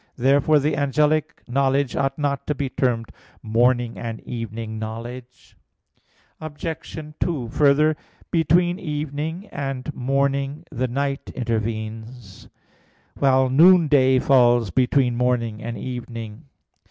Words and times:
Therefore 0.17 0.57
the 0.57 0.75
angelic 0.75 1.43
knowledge 1.47 1.95
ought 1.95 2.17
not 2.17 2.47
to 2.47 2.55
be 2.55 2.69
termed 2.69 3.09
morning 3.43 3.99
and 3.99 4.19
evening 4.21 4.79
knowledge. 4.79 5.55
Obj. 6.39 6.97
2: 7.19 7.49
Further, 7.49 7.95
between 8.31 8.79
evening 8.79 9.47
and 9.51 9.93
morning 9.93 10.65
the 10.71 10.87
night 10.87 11.29
intervenes; 11.35 12.47
while 13.19 13.47
noonday 13.51 14.17
falls 14.17 14.71
between 14.71 15.15
morning 15.15 15.61
and 15.61 15.77
evening. 15.77 16.45